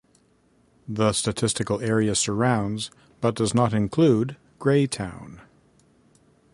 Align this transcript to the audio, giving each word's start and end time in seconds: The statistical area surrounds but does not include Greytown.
The 0.87 1.13
statistical 1.13 1.79
area 1.79 2.15
surrounds 2.15 2.89
but 3.21 3.35
does 3.35 3.53
not 3.53 3.71
include 3.71 4.35
Greytown. 4.57 5.41